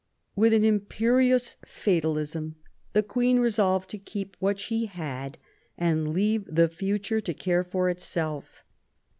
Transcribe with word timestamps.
With 0.35 0.51
an 0.53 0.63
im 0.63 0.79
perious 0.79 1.57
fatalism 1.63 2.55
the 2.93 3.03
Queen 3.03 3.37
resolved 3.37 3.87
to 3.91 3.99
keep 3.99 4.35
what 4.39 4.59
she 4.59 4.87
had 4.87 5.37
and 5.77 6.07
leave 6.11 6.45
the 6.47 6.69
future 6.69 7.21
to 7.21 7.35
care 7.35 7.63
for 7.63 7.87
itself. 7.87 8.63